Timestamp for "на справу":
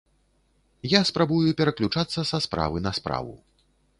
2.87-3.37